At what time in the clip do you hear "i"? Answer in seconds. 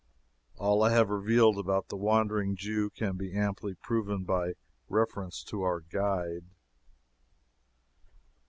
0.81-0.89